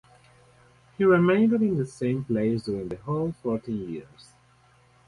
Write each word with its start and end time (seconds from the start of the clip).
He 0.97 1.03
remained 1.03 1.53
in 1.53 1.77
the 1.77 1.85
same 1.85 2.23
place 2.23 2.63
during 2.63 2.87
the 2.89 2.95
whole 2.95 3.33
fourteen 3.43 3.87
years. 3.87 4.33